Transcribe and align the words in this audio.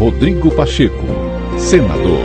Rodrigo 0.00 0.50
Pacheco, 0.56 1.04
senador. 1.58 2.24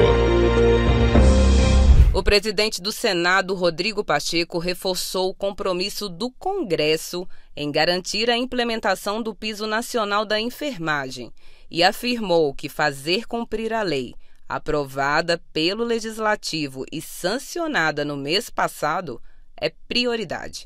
O 2.13 2.23
presidente 2.23 2.81
do 2.81 2.89
Senado, 2.89 3.53
Rodrigo 3.53 4.01
Pacheco, 4.01 4.59
reforçou 4.59 5.31
o 5.31 5.33
compromisso 5.33 6.07
do 6.07 6.31
Congresso 6.31 7.27
em 7.53 7.69
garantir 7.69 8.29
a 8.29 8.37
implementação 8.37 9.21
do 9.21 9.35
piso 9.35 9.67
nacional 9.67 10.23
da 10.23 10.39
enfermagem 10.39 11.33
e 11.69 11.83
afirmou 11.83 12.53
que 12.53 12.69
fazer 12.69 13.27
cumprir 13.27 13.73
a 13.73 13.81
lei, 13.81 14.15
aprovada 14.47 15.37
pelo 15.51 15.83
Legislativo 15.83 16.85
e 16.89 17.01
sancionada 17.01 18.05
no 18.05 18.15
mês 18.15 18.49
passado, 18.49 19.21
é 19.59 19.69
prioridade 19.85 20.65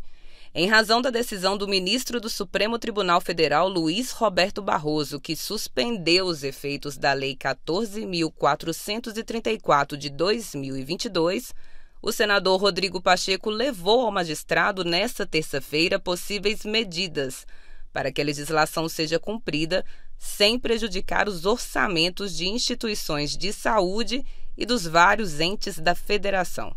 em 0.54 0.68
razão 0.68 1.02
da 1.02 1.10
decisão 1.10 1.58
do 1.58 1.68
ministro 1.68 2.20
do 2.20 2.30
Supremo 2.30 2.78
Tribunal 2.80 3.22
Federal, 3.22 3.70
Luiz 3.70 4.12
Roberto 4.12 4.62
Barroso, 4.62 5.20
que 5.20 5.36
suspendeu 5.36 6.26
os 6.26 6.44
efeitos 6.44 6.98
da 6.98 7.14
Lei 7.14 7.36
14.434 7.36 9.96
de 9.96 10.10
2022, 10.10 11.54
o 12.02 12.12
senador 12.12 12.60
Rodrigo 12.60 13.02
Pacheco 13.02 13.50
levou 13.50 14.02
ao 14.02 14.12
magistrado 14.12 14.84
nesta 14.84 15.26
terça-feira 15.26 15.98
possíveis 16.00 16.66
medidas 16.66 17.48
para 17.92 18.12
que 18.12 18.22
a 18.22 18.26
legislação 18.26 18.88
seja 18.88 19.20
cumprida 19.20 19.84
sem 20.18 20.60
prejudicar 20.60 21.28
os 21.28 21.46
orçamentos 21.46 22.36
de 22.36 22.48
instituições 22.48 23.38
de 23.38 23.54
saúde 23.54 24.26
e 24.58 24.66
dos 24.66 24.86
vários 24.86 25.40
entes 25.40 25.78
da 25.78 25.96
federação. 25.96 26.76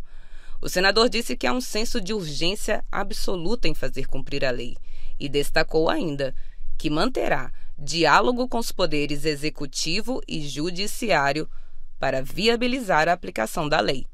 O 0.63 0.69
senador 0.69 1.09
disse 1.09 1.37
que 1.37 1.45
há 1.45 1.53
um 1.53 1.61
senso 1.61 2.01
de 2.01 2.15
urgência 2.15 2.85
absoluta 2.91 3.67
em 3.67 3.75
fazer 3.75 4.07
cumprir 4.07 4.45
a 4.45 4.51
lei 4.53 4.77
e 5.19 5.29
destacou 5.29 5.91
ainda 5.91 6.33
que 6.79 6.89
manterá 6.89 7.53
diálogo 7.77 8.47
com 8.47 8.59
os 8.59 8.71
poderes 8.71 9.25
executivo 9.25 10.21
e 10.29 10.41
judiciário 10.47 11.51
para 11.99 12.23
viabilizar 12.23 13.09
a 13.09 13.13
aplicação 13.13 13.69
da 13.69 13.81
lei. 13.81 14.07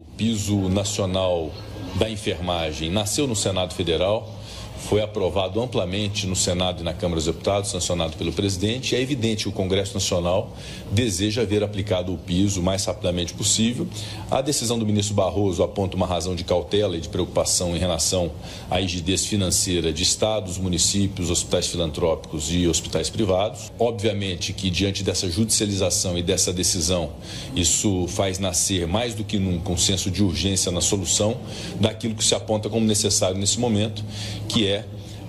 O 0.00 0.04
piso 0.16 0.70
nacional 0.70 1.52
da 1.98 2.08
enfermagem 2.08 2.90
nasceu 2.90 3.26
no 3.26 3.36
Senado 3.36 3.74
Federal 3.74 4.39
foi 4.88 5.02
aprovado 5.02 5.60
amplamente 5.60 6.26
no 6.26 6.34
Senado 6.34 6.80
e 6.80 6.84
na 6.84 6.92
Câmara 6.92 7.16
dos 7.16 7.26
Deputados, 7.26 7.70
sancionado 7.70 8.16
pelo 8.16 8.32
presidente, 8.32 8.96
é 8.96 9.00
evidente 9.00 9.44
que 9.44 9.48
o 9.48 9.52
Congresso 9.52 9.94
Nacional 9.94 10.56
deseja 10.90 11.44
ver 11.44 11.62
aplicado 11.62 12.12
o 12.12 12.18
piso 12.18 12.60
o 12.60 12.62
mais 12.62 12.84
rapidamente 12.84 13.34
possível. 13.34 13.86
A 14.30 14.40
decisão 14.40 14.78
do 14.78 14.86
ministro 14.86 15.14
Barroso 15.14 15.62
aponta 15.62 15.96
uma 15.96 16.06
razão 16.06 16.34
de 16.34 16.44
cautela 16.44 16.96
e 16.96 17.00
de 17.00 17.08
preocupação 17.08 17.76
em 17.76 17.78
relação 17.78 18.32
à 18.70 18.78
rigidez 18.78 19.26
financeira 19.26 19.92
de 19.92 20.02
estados, 20.02 20.58
municípios, 20.58 21.30
hospitais 21.30 21.66
filantrópicos 21.66 22.52
e 22.52 22.66
hospitais 22.66 23.10
privados. 23.10 23.70
Obviamente 23.78 24.52
que, 24.52 24.70
diante 24.70 25.02
dessa 25.02 25.30
judicialização 25.30 26.16
e 26.18 26.22
dessa 26.22 26.52
decisão, 26.52 27.10
isso 27.54 28.06
faz 28.08 28.38
nascer 28.38 28.86
mais 28.86 29.14
do 29.14 29.24
que 29.24 29.38
nunca 29.38 29.70
um 29.70 29.76
senso 29.76 30.10
de 30.10 30.22
urgência 30.22 30.72
na 30.72 30.80
solução 30.80 31.36
daquilo 31.78 32.14
que 32.14 32.24
se 32.24 32.34
aponta 32.34 32.68
como 32.68 32.86
necessário 32.86 33.38
nesse 33.38 33.58
momento, 33.58 34.02
que 34.48 34.66
é 34.66 34.69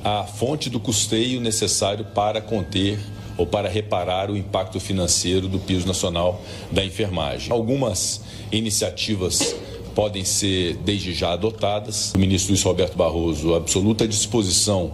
a 0.04 0.24
fonte 0.24 0.70
do 0.70 0.80
custeio 0.80 1.40
necessário 1.40 2.06
para 2.06 2.42
conter 2.42 3.00
ou 3.38 3.46
para 3.46 3.70
reparar 3.70 4.30
o 4.30 4.38
impacto 4.38 4.80
financeiro 4.80 5.48
do 5.48 5.60
piso 5.60 5.88
nacional 5.88 6.42
da 6.72 6.84
enfermagem. 6.84 7.52
Algumas 7.52 8.22
iniciativas 8.52 9.56
podem 9.96 10.24
ser 10.24 10.76
desde 10.78 11.14
já 11.14 11.34
adotadas. 11.34 12.14
O 12.16 12.20
ministro 12.20 12.52
Luiz 12.52 12.64
Roberto 12.64 12.96
Barroso, 12.96 13.54
absoluta 13.54 14.08
disposição 14.08 14.92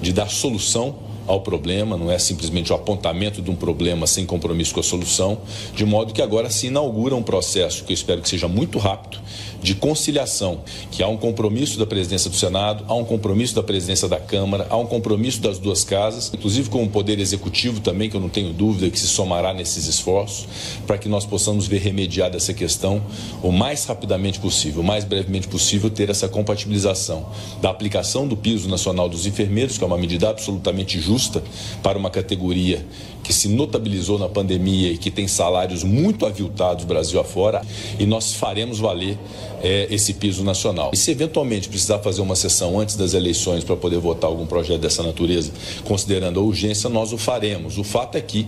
de 0.00 0.12
dar 0.12 0.28
solução 0.28 0.96
ao 1.26 1.42
problema, 1.42 1.96
não 1.96 2.10
é 2.10 2.18
simplesmente 2.18 2.72
o 2.72 2.74
apontamento 2.74 3.42
de 3.42 3.50
um 3.50 3.54
problema 3.54 4.06
sem 4.06 4.24
compromisso 4.24 4.72
com 4.72 4.80
a 4.80 4.82
solução, 4.82 5.38
de 5.74 5.84
modo 5.84 6.14
que 6.14 6.22
agora 6.22 6.48
se 6.48 6.68
inaugura 6.68 7.14
um 7.14 7.22
processo 7.22 7.84
que 7.84 7.92
eu 7.92 7.94
espero 7.94 8.22
que 8.22 8.28
seja 8.28 8.48
muito 8.48 8.78
rápido 8.78 9.20
de 9.62 9.74
conciliação, 9.74 10.60
que 10.90 11.02
há 11.02 11.08
um 11.08 11.16
compromisso 11.16 11.78
da 11.78 11.86
presidência 11.86 12.30
do 12.30 12.36
Senado, 12.36 12.84
há 12.88 12.94
um 12.94 13.04
compromisso 13.04 13.54
da 13.54 13.62
presidência 13.62 14.08
da 14.08 14.18
Câmara, 14.18 14.66
há 14.70 14.76
um 14.76 14.86
compromisso 14.86 15.40
das 15.40 15.58
duas 15.58 15.84
casas, 15.84 16.30
inclusive 16.32 16.68
com 16.68 16.82
o 16.84 16.88
Poder 16.88 17.18
Executivo 17.18 17.80
também, 17.80 18.08
que 18.08 18.16
eu 18.16 18.20
não 18.20 18.28
tenho 18.28 18.52
dúvida 18.52 18.90
que 18.90 18.98
se 18.98 19.08
somará 19.08 19.52
nesses 19.52 19.86
esforços, 19.86 20.46
para 20.86 20.98
que 20.98 21.08
nós 21.08 21.24
possamos 21.24 21.66
ver 21.66 21.78
remediada 21.78 22.36
essa 22.36 22.52
questão 22.52 23.02
o 23.42 23.52
mais 23.52 23.84
rapidamente 23.84 24.38
possível, 24.38 24.82
o 24.82 24.84
mais 24.84 25.04
brevemente 25.04 25.48
possível, 25.48 25.90
ter 25.90 26.10
essa 26.10 26.28
compatibilização 26.28 27.26
da 27.60 27.70
aplicação 27.70 28.26
do 28.26 28.36
piso 28.36 28.68
nacional 28.68 29.08
dos 29.08 29.26
enfermeiros, 29.26 29.78
que 29.78 29.84
é 29.84 29.86
uma 29.86 29.98
medida 29.98 30.30
absolutamente 30.30 31.00
justa 31.00 31.42
para 31.82 31.98
uma 31.98 32.10
categoria 32.10 32.84
que 33.22 33.32
se 33.32 33.48
notabilizou 33.48 34.18
na 34.18 34.28
pandemia 34.28 34.90
e 34.90 34.96
que 34.96 35.10
tem 35.10 35.28
salários 35.28 35.84
muito 35.84 36.24
aviltados 36.24 36.84
Brasil 36.84 37.20
afora, 37.20 37.62
e 37.98 38.06
nós 38.06 38.32
faremos 38.32 38.78
valer 38.78 39.18
é, 39.62 39.86
esse 39.90 40.14
piso 40.14 40.44
nacional. 40.44 40.90
E 40.92 40.96
se 40.96 41.10
eventualmente 41.10 41.68
precisar 41.68 41.98
fazer 41.98 42.20
uma 42.20 42.36
sessão 42.36 42.78
antes 42.78 42.96
das 42.96 43.14
eleições 43.14 43.64
para 43.64 43.76
poder 43.76 43.98
votar 43.98 44.30
algum 44.30 44.46
projeto 44.46 44.80
dessa 44.80 45.02
natureza, 45.02 45.52
considerando 45.84 46.40
a 46.40 46.42
urgência, 46.42 46.88
nós 46.88 47.12
o 47.12 47.18
faremos. 47.18 47.78
O 47.78 47.84
fato 47.84 48.16
é 48.16 48.20
que 48.20 48.46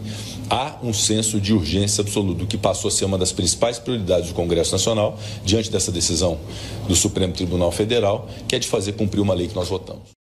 há 0.49 0.77
um 0.83 0.93
senso 0.93 1.41
de 1.41 1.53
urgência 1.53 2.03
absoluto, 2.03 2.47
que 2.47 2.59
passou 2.59 2.89
a 2.89 2.91
ser 2.91 3.05
uma 3.05 3.19
das 3.19 3.33
principais 3.33 3.79
prioridades 3.79 4.29
do 4.29 4.35
Congresso 4.35 4.73
Nacional, 4.73 5.19
diante 5.45 5.71
dessa 5.71 5.91
decisão 5.91 6.39
do 6.87 6.95
Supremo 6.95 7.33
Tribunal 7.33 7.73
Federal, 7.73 8.29
que 8.47 8.57
é 8.57 8.59
de 8.59 8.69
fazer 8.69 8.93
cumprir 8.93 9.21
uma 9.21 9.35
lei 9.35 9.49
que 9.49 9.55
nós 9.55 9.69
votamos. 9.69 10.20